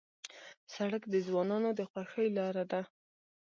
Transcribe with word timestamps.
سړک 0.73 1.03
د 1.11 1.15
ځوانانو 1.27 1.69
د 1.79 1.81
خوښۍ 1.89 2.27
لاره 2.37 2.63
ده. 2.71 2.81